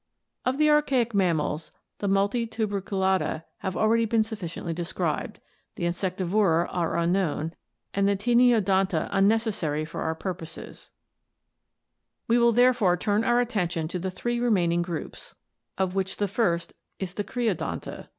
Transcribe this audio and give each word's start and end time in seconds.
Of 0.45 0.57
the 0.57 0.67
archaic 0.71 1.13
mammals 1.13 1.71
the 1.99 2.07
Multituberculata 2.07 3.43
have 3.59 3.77
already 3.77 4.05
been 4.05 4.23
sufficiently 4.23 4.73
described, 4.73 5.39
the 5.75 5.83
Insectivora 5.83 6.67
are 6.71 6.97
unknown, 6.97 7.53
and 7.93 8.07
the 8.09 8.15
Taeniodonta 8.15 9.09
unnecessary 9.11 9.85
for 9.85 10.01
our 10.01 10.15
purpose; 10.15 10.89
we 12.27 12.39
will 12.39 12.51
therefore 12.51 12.97
turn 12.97 13.23
our 13.23 13.39
attention 13.39 13.87
to 13.89 13.99
the 13.99 14.09
three 14.09 14.39
remaining 14.39 14.81
groups, 14.81 15.35
of 15.77 15.93
which 15.93 16.17
the 16.17 16.27
first 16.27 16.73
is 16.97 17.13
the 17.13 17.23
Creodonta 17.23 17.97
(Gr. 17.97 18.07